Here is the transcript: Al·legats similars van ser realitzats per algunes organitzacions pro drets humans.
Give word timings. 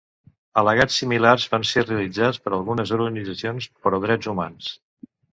Al·legats 0.59 0.95
similars 1.01 1.43
van 1.51 1.65
ser 1.71 1.83
realitzats 1.83 2.39
per 2.45 2.53
algunes 2.57 2.93
organitzacions 2.97 3.67
pro 3.83 3.99
drets 4.07 4.31
humans. 4.33 4.71